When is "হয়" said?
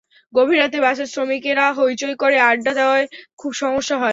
3.95-4.09